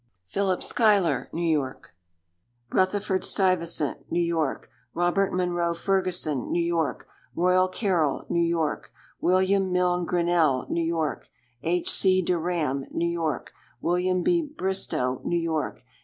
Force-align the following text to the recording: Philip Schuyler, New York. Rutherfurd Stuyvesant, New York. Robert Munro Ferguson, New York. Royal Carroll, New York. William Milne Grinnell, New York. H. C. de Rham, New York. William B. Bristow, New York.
Philip 0.25 0.63
Schuyler, 0.63 1.29
New 1.31 1.47
York. 1.47 1.93
Rutherfurd 2.71 3.23
Stuyvesant, 3.23 4.11
New 4.11 4.19
York. 4.23 4.67
Robert 4.95 5.31
Munro 5.31 5.75
Ferguson, 5.75 6.51
New 6.51 6.59
York. 6.65 7.07
Royal 7.35 7.67
Carroll, 7.67 8.25
New 8.27 8.41
York. 8.43 8.91
William 9.19 9.71
Milne 9.71 10.05
Grinnell, 10.05 10.65
New 10.71 10.81
York. 10.83 11.29
H. 11.61 11.91
C. 11.91 12.23
de 12.23 12.33
Rham, 12.33 12.85
New 12.91 13.07
York. 13.11 13.53
William 13.79 14.23
B. 14.23 14.41
Bristow, 14.41 15.21
New 15.23 15.37
York. 15.39 15.83